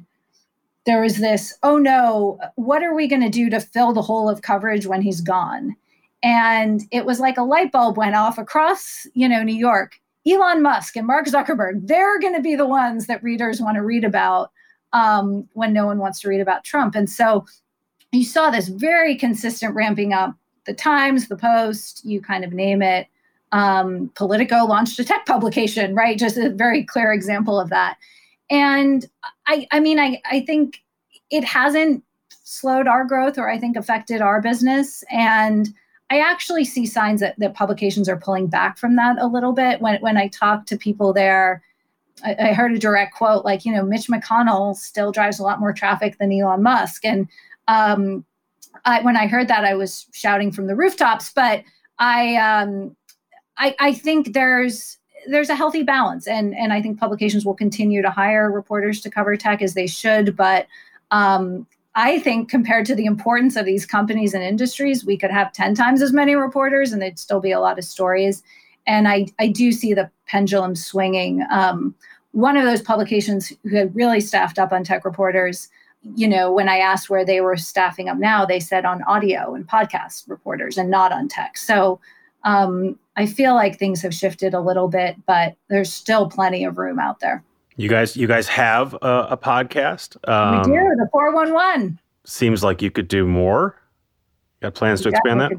[0.86, 4.30] there was this, oh no, what are we going to do to fill the hole
[4.30, 5.76] of coverage when he's gone?
[6.22, 10.00] And it was like a light bulb went off across, you know, New York.
[10.28, 13.84] Elon Musk and Mark Zuckerberg, they're going to be the ones that readers want to
[13.84, 14.52] read about
[14.94, 16.96] um, when no one wants to read about Trump.
[16.96, 17.46] And so
[18.12, 20.36] you saw this very consistent ramping up.
[20.66, 23.08] The Times, the Post, you kind of name it.
[23.52, 26.18] Um, Politico launched a tech publication, right?
[26.18, 27.98] Just a very clear example of that.
[28.50, 29.06] And
[29.48, 30.84] I, I mean, I, I think
[31.32, 35.04] it hasn't slowed our growth or I think affected our business.
[35.10, 35.74] And
[36.10, 39.82] I actually see signs that, that publications are pulling back from that a little bit.
[39.82, 41.64] When, when I talk to people there,
[42.24, 45.60] I, I heard a direct quote like, you know, Mitch McConnell still drives a lot
[45.60, 47.04] more traffic than Elon Musk.
[47.04, 47.28] And
[47.68, 48.24] um,
[48.86, 51.34] I, when I heard that, I was shouting from the rooftops.
[51.34, 51.64] But
[51.98, 52.96] I, um,
[53.58, 54.98] I, I think there's
[55.28, 59.10] there's a healthy balance, and and I think publications will continue to hire reporters to
[59.10, 60.36] cover tech as they should.
[60.36, 60.68] But
[61.12, 65.54] um, I think compared to the importance of these companies and industries, we could have
[65.54, 68.44] 10 times as many reporters and there'd still be a lot of stories.
[68.86, 71.46] And I, I do see the pendulum swinging.
[71.50, 71.96] Um,
[72.32, 75.70] one of those publications who had really staffed up on tech reporters,
[76.16, 79.56] you know, when I asked where they were staffing up now, they said on audio
[79.56, 81.58] and podcast reporters and not on tech.
[81.58, 82.02] So
[82.46, 86.78] um, I feel like things have shifted a little bit, but there's still plenty of
[86.78, 87.44] room out there.
[87.76, 90.16] You guys, you guys have a, a podcast.
[90.30, 92.00] Um, we do the four one one.
[92.24, 93.76] Seems like you could do more.
[94.62, 95.52] You Got plans to expand that?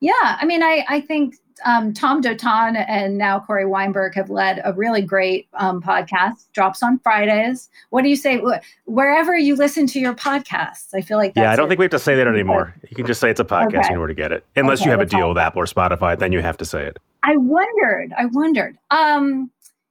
[0.00, 4.60] Yeah, I mean, I I think um, Tom Dotan and now Cory Weinberg have led
[4.64, 6.50] a really great um, podcast.
[6.52, 7.68] Drops on Fridays.
[7.90, 8.40] What do you say?
[8.84, 11.50] Wherever you listen to your podcasts, I feel like yeah.
[11.50, 12.74] I don't think we have to say that anymore.
[12.88, 13.78] You can just say it's a podcast.
[13.78, 13.88] Okay.
[13.88, 15.66] You know where to get it, unless okay, you have a deal with Apple or
[15.66, 16.18] Spotify.
[16.18, 16.98] Then you have to say it.
[17.22, 18.12] I wondered.
[18.16, 18.78] I wondered.
[18.90, 19.50] Um,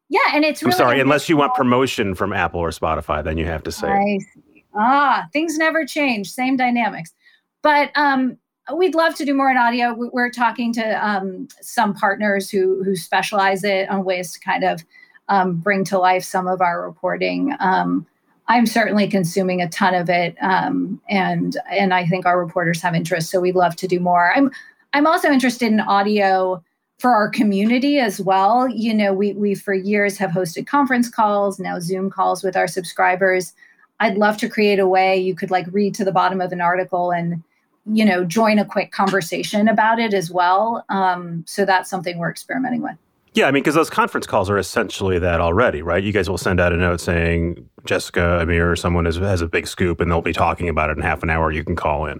[0.09, 3.37] yeah, and it's really I'm sorry, unless you want promotion from Apple or Spotify, then
[3.37, 3.89] you have to say.
[3.89, 4.63] I see.
[4.73, 6.31] Ah, things never change.
[6.31, 7.13] Same dynamics.
[7.61, 8.37] But um,
[8.75, 9.93] we'd love to do more in audio.
[9.95, 14.83] We're talking to um, some partners who who specialize it on ways to kind of
[15.29, 17.55] um, bring to life some of our reporting.
[17.59, 18.05] Um,
[18.49, 22.95] I'm certainly consuming a ton of it, um, and and I think our reporters have
[22.95, 23.29] interest.
[23.29, 24.33] So we'd love to do more.
[24.35, 24.51] I'm
[24.93, 26.63] I'm also interested in audio
[26.99, 28.67] for our community as well.
[28.67, 32.67] You know, we we for years have hosted conference calls, now Zoom calls with our
[32.67, 33.53] subscribers.
[33.99, 36.61] I'd love to create a way you could like read to the bottom of an
[36.61, 37.43] article and
[37.91, 40.85] you know join a quick conversation about it as well.
[40.89, 42.95] Um, so that's something we're experimenting with.
[43.33, 46.03] Yeah, I mean, because those conference calls are essentially that already, right?
[46.03, 49.47] You guys will send out a note saying Jessica Amir or someone has, has a
[49.47, 51.51] big scoop, and they'll be talking about it in half an hour.
[51.51, 52.19] You can call in.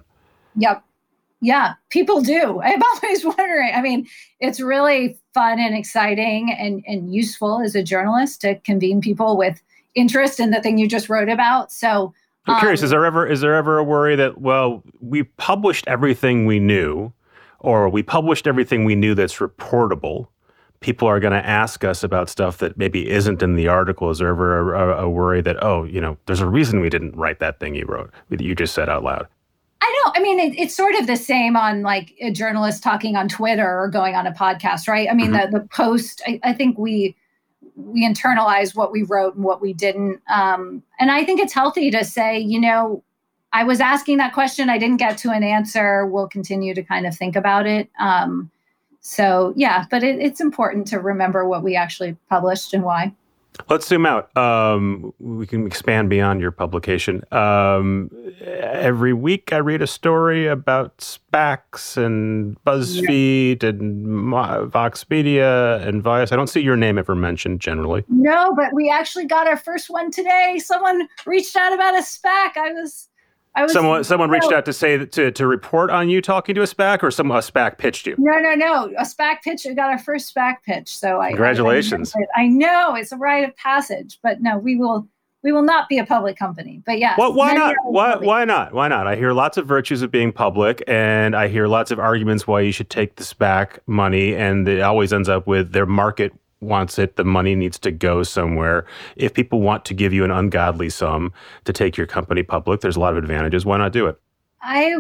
[0.58, 0.84] Yep,
[1.42, 2.62] yeah, people do.
[2.64, 3.74] I'm always wondering.
[3.74, 4.08] I mean,
[4.40, 9.62] it's really fun and exciting and, and useful as a journalist to convene people with
[9.96, 11.72] interest in the thing you just wrote about.
[11.72, 12.14] So
[12.48, 15.88] I'm um, curious, is there ever is there ever a worry that, well, we published
[15.88, 17.12] everything we knew,
[17.60, 20.28] or we published everything we knew that's reportable?
[20.80, 24.12] People are going to ask us about stuff that maybe isn't in the article.
[24.12, 26.90] Is there ever a, a, a worry that, oh, you know, there's a reason we
[26.90, 29.28] didn't write that thing you wrote, that you just said out loud?
[29.82, 30.18] I don't.
[30.18, 33.80] I mean, it, it's sort of the same on like a journalist talking on Twitter
[33.80, 35.08] or going on a podcast, right?
[35.10, 35.52] I mean, mm-hmm.
[35.52, 36.22] the the post.
[36.28, 37.16] I, I, think we
[37.78, 41.92] we internalize what we wrote and what we didn't, um, and I think it's healthy
[41.92, 43.04] to say, you know,
[43.54, 46.06] I was asking that question, I didn't get to an answer.
[46.06, 47.90] We'll continue to kind of think about it.
[48.00, 48.52] Um,
[49.00, 53.14] so yeah, but it, it's important to remember what we actually published and why.
[53.70, 54.36] Let's zoom out.
[54.38, 57.24] Um, we can expand beyond your publication.
[57.32, 58.10] Um,
[58.42, 63.70] every week, I read a story about SPACs and BuzzFeed yeah.
[63.70, 66.32] and Vox Media and Vice.
[66.32, 68.06] I don't see your name ever mentioned generally.
[68.10, 70.60] No, but we actually got our first one today.
[70.60, 72.58] Someone reached out about a SPAC.
[72.58, 73.10] I was
[73.64, 76.66] was, someone someone reached out to say to to report on you talking to a
[76.66, 78.16] SPAC, or some a SPAC pitched you.
[78.18, 78.86] No, no, no.
[78.98, 79.66] A SPAC pitch.
[79.66, 80.98] We got our first SPAC pitch.
[80.98, 82.14] So I congratulations.
[82.16, 85.08] I, I, know it's a rite of passage, but no, we will
[85.44, 86.82] we will not be a public company.
[86.86, 87.76] But yeah, well, why not?
[87.84, 88.74] Why why not?
[88.74, 89.08] Why not?
[89.08, 92.62] I hear lots of virtues of being public, and I hear lots of arguments why
[92.62, 96.98] you should take the SPAC money, and it always ends up with their market wants
[96.98, 98.86] it, the money needs to go somewhere.
[99.16, 101.34] If people want to give you an ungodly sum
[101.66, 103.66] to take your company public, there's a lot of advantages.
[103.66, 104.20] Why not do it?
[104.62, 104.96] I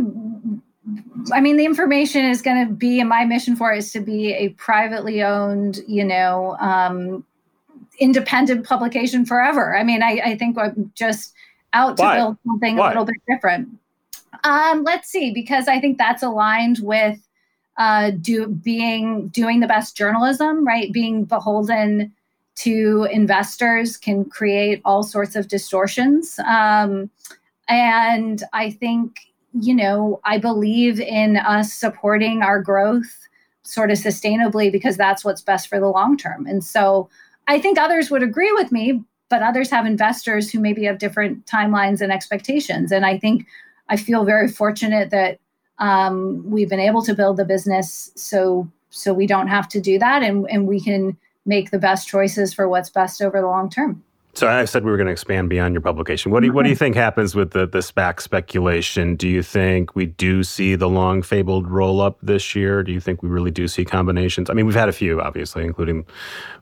[1.34, 4.00] I mean, the information is going to be, and my mission for it is to
[4.00, 7.26] be a privately owned, you know, um,
[8.00, 9.76] independent publication forever.
[9.76, 11.34] I mean, I, I think I'm just
[11.74, 12.17] out to Why?
[12.17, 12.86] build something Why?
[12.86, 13.70] a little bit different.
[14.43, 17.20] Um, let's see, because I think that's aligned with
[17.78, 20.92] uh, do being doing the best journalism, right?
[20.92, 22.12] Being beholden
[22.56, 26.40] to investors can create all sorts of distortions.
[26.40, 27.10] Um,
[27.70, 29.20] and I think,
[29.54, 33.28] you know, I believe in us supporting our growth
[33.62, 36.48] sort of sustainably because that's what's best for the long term.
[36.48, 37.10] And so
[37.48, 41.46] I think others would agree with me, but others have investors who maybe have different
[41.46, 42.92] timelines and expectations.
[42.92, 43.46] And I think
[43.90, 45.40] I feel very fortunate that
[45.80, 50.00] um, we've been able to build the business so so we don't have to do
[50.00, 53.69] that and, and we can make the best choices for what's best over the long
[53.69, 54.04] term.
[54.34, 56.32] So I said we were going to expand beyond your publication.
[56.32, 59.15] What do you, what do you think happens with the the SPAC speculation?
[59.15, 62.84] Do you think we do see the long fabled roll up this year?
[62.84, 64.52] Do you think we really do see combinations?
[64.52, 66.06] I mean, we've had a few, obviously, including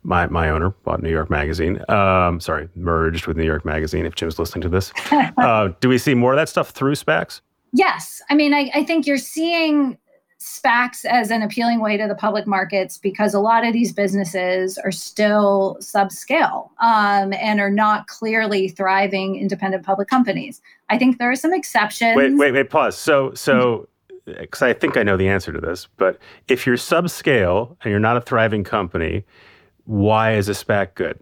[0.04, 1.84] my my owner bought New York Magazine.
[1.90, 4.06] Um, sorry, merged with New York Magazine.
[4.06, 7.42] If Jim's listening to this, uh, do we see more of that stuff through SPACs?
[7.76, 8.22] Yes.
[8.30, 9.98] I mean, I, I think you're seeing
[10.40, 14.78] SPACs as an appealing way to the public markets because a lot of these businesses
[14.78, 20.62] are still subscale um, and are not clearly thriving independent public companies.
[20.90, 22.16] I think there are some exceptions.
[22.16, 22.98] Wait, wait, wait, pause.
[22.98, 23.90] So, so,
[24.26, 26.18] because I think I know the answer to this, but
[26.48, 29.26] if you're subscale and you're not a thriving company,
[29.84, 31.20] why is a SPAC good?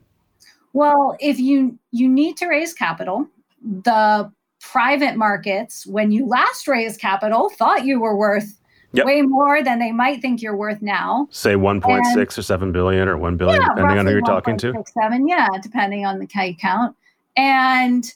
[0.74, 3.28] Well, if you you need to raise capital,
[3.64, 4.32] the
[4.64, 8.60] private markets, when you last raised capital, thought you were worth
[8.96, 9.06] Yep.
[9.08, 11.28] way more than they might think you're worth now.
[11.32, 14.84] Say 1.6 or 7 billion or 1 billion, yeah, depending on who you're talking to.
[14.94, 16.96] Seven, yeah, depending on the K count.
[17.36, 18.12] And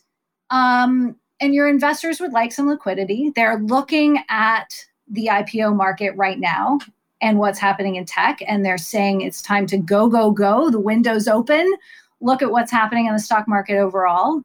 [0.51, 3.31] um, and your investors would like some liquidity.
[3.35, 4.67] They're looking at
[5.09, 6.79] the IPO market right now
[7.21, 10.69] and what's happening in tech, and they're saying it's time to go, go, go.
[10.69, 11.75] The window's open.
[12.21, 14.43] Look at what's happening in the stock market overall.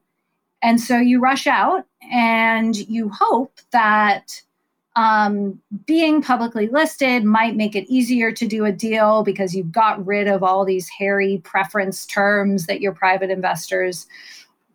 [0.62, 4.40] And so you rush out and you hope that
[4.94, 10.04] um, being publicly listed might make it easier to do a deal because you've got
[10.04, 14.06] rid of all these hairy preference terms that your private investors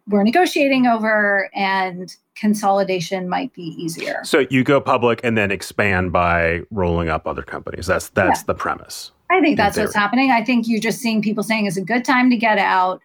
[0.07, 4.21] were negotiating over and consolidation might be easier.
[4.23, 7.87] So you go public and then expand by rolling up other companies.
[7.87, 8.45] That's that's yeah.
[8.47, 9.11] the premise.
[9.29, 10.31] I think that's what's happening.
[10.31, 13.01] I think you're just seeing people saying it's a good time to get out.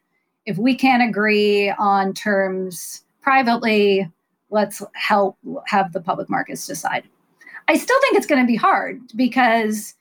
[0.47, 4.11] If we can't agree on terms privately,
[4.51, 7.05] let's help have the public markets decide.
[7.69, 9.95] I still think it's going to be hard because,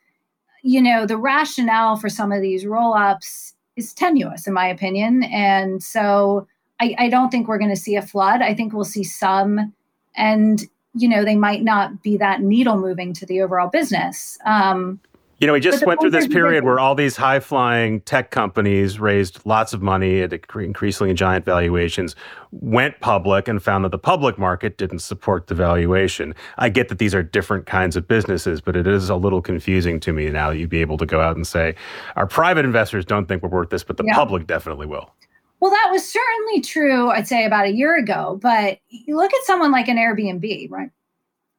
[0.63, 5.23] you know, the rationale for some of these roll ups is tenuous, in my opinion.
[5.23, 6.47] And so
[6.79, 8.41] I, I don't think we're going to see a flood.
[8.41, 9.73] I think we'll see some,
[10.15, 14.39] and, you know, they might not be that needle moving to the overall business.
[14.45, 14.99] Um,
[15.41, 18.99] you know, we just went through this period where all these high flying tech companies
[18.99, 22.15] raised lots of money at increasingly giant valuations,
[22.51, 26.35] went public, and found that the public market didn't support the valuation.
[26.59, 29.99] I get that these are different kinds of businesses, but it is a little confusing
[30.01, 31.73] to me now that you'd be able to go out and say,
[32.15, 34.13] our private investors don't think we're worth this, but the yeah.
[34.13, 35.11] public definitely will.
[35.59, 38.37] Well, that was certainly true, I'd say, about a year ago.
[38.43, 40.91] But you look at someone like an Airbnb, right?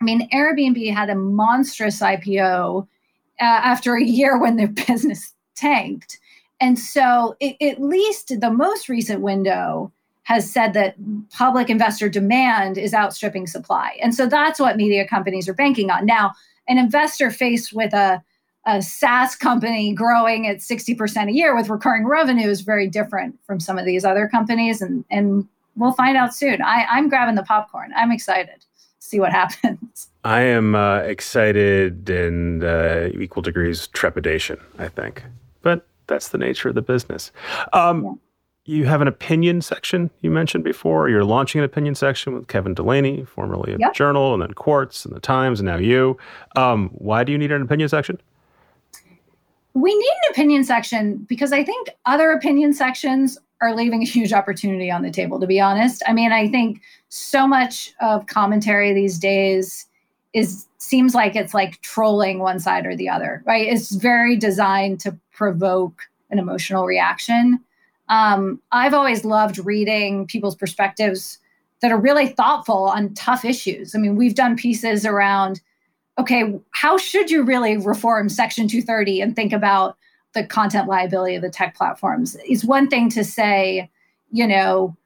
[0.01, 2.87] I mean, Airbnb had a monstrous IPO
[3.41, 6.18] uh, after a year when their business tanked.
[6.61, 9.93] And so, it, at least the most recent window
[10.24, 10.95] has said that
[11.30, 13.99] public investor demand is outstripping supply.
[14.01, 16.07] And so that's what media companies are banking on.
[16.07, 16.33] Now,
[16.68, 18.22] an investor faced with a,
[18.64, 23.59] a SaaS company growing at 60% a year with recurring revenue is very different from
[23.59, 24.80] some of these other companies.
[24.80, 26.62] And, and we'll find out soon.
[26.62, 27.93] I, I'm grabbing the popcorn.
[27.97, 28.64] I'm excited
[29.03, 29.78] see what happens.
[30.24, 35.24] I am uh, excited in uh, equal degrees trepidation, I think.
[35.62, 37.32] But that's the nature of the business.
[37.72, 38.12] Um, yeah.
[38.64, 41.09] You have an opinion section you mentioned before.
[41.09, 43.93] You're launching an opinion section with Kevin Delaney, formerly of yep.
[43.93, 46.16] Journal and then Quartz and the Times, and now you.
[46.55, 48.20] Um, why do you need an opinion section?
[49.75, 54.33] We need an opinion section because I think other opinion sections are leaving a huge
[54.33, 56.03] opportunity on the table, to be honest.
[56.07, 59.87] I mean, I think so much of commentary these days
[60.33, 63.68] is seems like it's like trolling one side or the other, right?
[63.68, 67.61] It's very designed to provoke an emotional reaction.
[68.09, 71.39] Um, I've always loved reading people's perspectives
[71.81, 73.95] that are really thoughtful on tough issues.
[73.95, 75.61] I mean, we've done pieces around,
[76.18, 79.96] okay, how should you really reform Section 230 and think about
[80.34, 82.36] the content liability of the tech platforms.
[82.44, 83.90] It's one thing to say,
[84.30, 84.96] you know,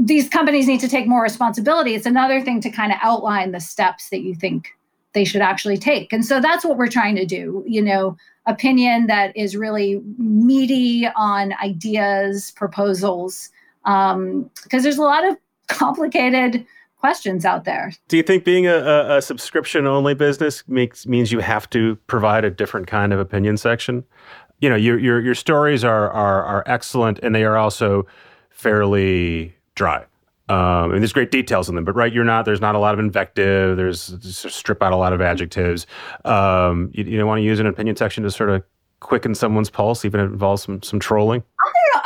[0.00, 1.94] these companies need to take more responsibility.
[1.94, 4.68] It's another thing to kind of outline the steps that you think
[5.14, 6.12] they should actually take.
[6.12, 8.16] And so that's what we're trying to do, you know,
[8.46, 13.50] opinion that is really meaty on ideas, proposals,
[13.84, 15.36] because um, there's a lot of
[15.68, 16.64] complicated
[17.04, 17.92] questions out there.
[18.08, 22.46] Do you think being a, a, subscription only business makes means you have to provide
[22.46, 24.04] a different kind of opinion section?
[24.60, 28.06] You know, your your your stories are are are excellent, and they are also
[28.48, 30.06] fairly dry.
[30.48, 32.46] Um, and there's great details in them, but right, you're not.
[32.46, 33.76] There's not a lot of invective.
[33.76, 34.00] There's
[34.32, 35.86] strip out a lot of adjectives.
[36.24, 38.62] Um, you, you don't want to use an opinion section to sort of
[39.00, 41.42] quicken someone's pulse, even if it involves some some trolling.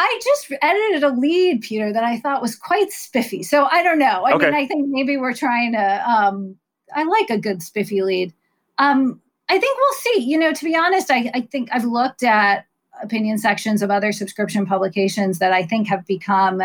[0.08, 3.42] I just edited a lead, Peter, that I thought was quite spiffy.
[3.42, 4.24] So I don't know.
[4.24, 4.46] I okay.
[4.46, 6.10] mean, I think maybe we're trying to.
[6.10, 6.56] Um,
[6.94, 8.32] I like a good spiffy lead.
[8.78, 10.24] Um, I think we'll see.
[10.24, 12.66] You know, to be honest, I, I think I've looked at
[13.02, 16.62] opinion sections of other subscription publications that I think have become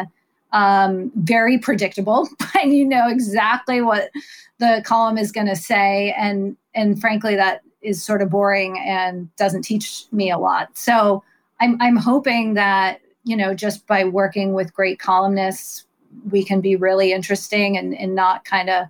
[0.53, 2.29] um, very predictable,
[2.61, 4.09] and you know exactly what
[4.59, 9.35] the column is going to say, and and frankly, that is sort of boring and
[9.35, 10.77] doesn't teach me a lot.
[10.77, 11.23] So
[11.59, 15.85] I'm I'm hoping that you know, just by working with great columnists,
[16.29, 18.87] we can be really interesting and, and not kind of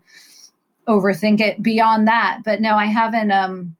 [0.87, 2.41] overthink it beyond that.
[2.43, 3.31] But no, I haven't.
[3.31, 3.75] Um,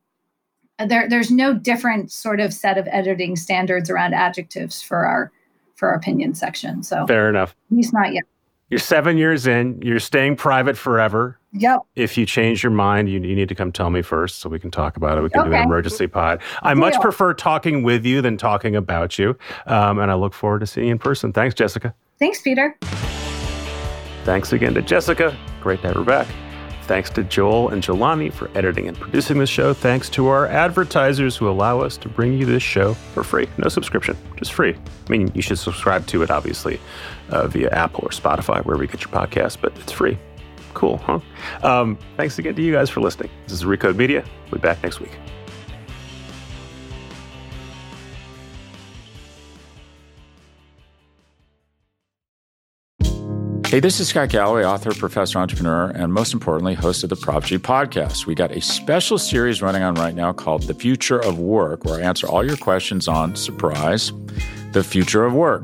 [0.80, 5.32] there, there's no different sort of set of editing standards around adjectives for our
[5.76, 6.84] for our opinion section.
[6.84, 7.56] So fair enough.
[7.70, 8.24] He's not yet.
[8.70, 9.82] You're seven years in.
[9.82, 11.38] You're staying private forever.
[11.54, 11.82] Yep.
[11.96, 14.60] If you change your mind, you, you need to come tell me first so we
[14.60, 15.22] can talk about it.
[15.22, 15.50] We can okay.
[15.52, 16.42] do an emergency pod.
[16.64, 19.38] I much prefer talking with you than talking about you.
[19.68, 21.32] Um, and I look forward to seeing you in person.
[21.32, 21.94] Thanks, Jessica.
[22.18, 22.76] Thanks, Peter.
[24.24, 25.38] Thanks again to Jessica.
[25.62, 26.28] Great to have her back.
[26.84, 29.74] Thanks to Joel and Jelani for editing and producing this show.
[29.74, 33.48] Thanks to our advertisers who allow us to bring you this show for free.
[33.58, 34.76] No subscription, just free.
[34.76, 36.82] I mean, you should subscribe to it, obviously,
[37.30, 40.18] uh, via Apple or Spotify, wherever you get your podcast, but it's free.
[40.74, 41.20] Cool, huh?
[41.62, 43.30] Um, thanks again to you guys for listening.
[43.44, 44.24] This is Recode Media.
[44.46, 45.12] We'll be back next week.
[53.74, 57.44] Hey, this is Scott Galloway, author, professor, entrepreneur, and most importantly, host of the Prop
[57.44, 58.28] G podcast.
[58.28, 61.96] We got a special series running on right now called The Future of Work, where
[61.96, 64.14] I answer all your questions on surprise,
[64.74, 65.64] the future of work.